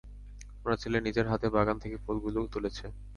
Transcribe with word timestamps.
উনার 0.59 0.79
ছেলে 0.81 0.97
নিজের 1.01 1.25
হাতে 1.31 1.47
বাগান 1.55 1.77
থেকে 1.83 1.97
ফুলগুলো 2.03 2.39
তুলেছে! 2.53 2.85